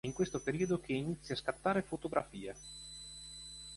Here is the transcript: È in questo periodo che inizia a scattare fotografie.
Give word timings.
È 0.03 0.07
in 0.07 0.13
questo 0.13 0.39
periodo 0.39 0.79
che 0.79 0.93
inizia 0.93 1.35
a 1.35 1.37
scattare 1.37 1.83
fotografie. 1.83 2.55